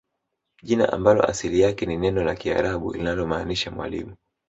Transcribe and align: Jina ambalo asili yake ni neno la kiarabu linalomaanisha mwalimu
Jina 0.63 0.93
ambalo 0.93 1.23
asili 1.25 1.59
yake 1.59 1.85
ni 1.85 1.97
neno 1.97 2.23
la 2.23 2.35
kiarabu 2.35 2.93
linalomaanisha 2.93 3.71
mwalimu 3.71 4.15